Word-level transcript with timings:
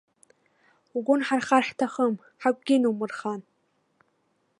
Угәы 0.95 1.13
нҳархар 1.19 1.63
ҳҭахым, 1.69 2.13
ҳагәгьы 2.41 2.75
нумырхан. 2.81 3.41